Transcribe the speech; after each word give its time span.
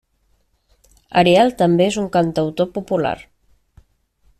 Ariel 1.21 1.53
també 1.61 1.87
és 1.93 2.01
un 2.05 2.09
cantautor 2.19 2.73
popular. 2.79 3.17